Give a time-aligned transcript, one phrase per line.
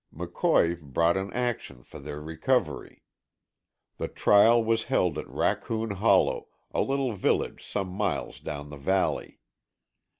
[0.11, 3.03] McCoy brought an action for their recovery.
[3.97, 9.41] The trial was held at Raccoon Hollow, a little village some miles down the valley.